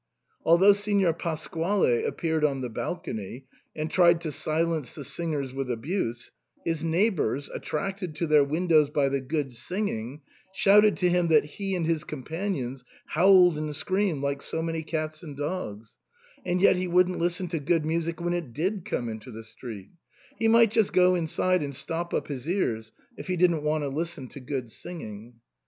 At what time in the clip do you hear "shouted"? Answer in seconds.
10.51-10.97